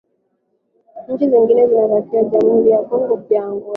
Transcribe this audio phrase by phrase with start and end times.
[1.07, 3.67] nyingine za nchi na unapakana na Jamhuri ya Kongo pia Angola